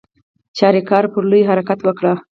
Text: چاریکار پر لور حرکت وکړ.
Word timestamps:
چاریکار 0.57 1.03
پر 1.13 1.23
لور 1.29 1.43
حرکت 1.49 1.79
وکړ. 1.83 2.05